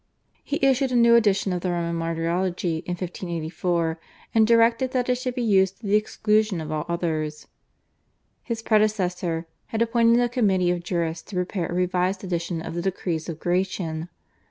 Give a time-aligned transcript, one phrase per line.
[0.43, 3.99] He issued a new edition of the Roman Martyrology in 1584,
[4.33, 7.45] and directed that it should be used to the exclusion of all others.
[8.41, 12.81] His predecessor had appointed a committee of jurists to prepare a revised edition of the
[12.81, 14.09] Decrees of Gratian.